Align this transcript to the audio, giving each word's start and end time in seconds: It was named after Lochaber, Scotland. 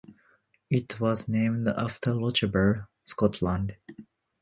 It 0.71 0.99
was 0.99 1.27
named 1.27 1.67
after 1.67 2.11
Lochaber, 2.15 2.87
Scotland. 3.03 3.77